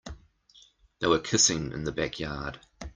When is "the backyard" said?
1.83-2.59